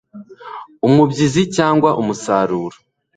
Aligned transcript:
umubyizi 0.87 1.41
cyangwa 1.55 1.89
umusaruro 2.01 2.77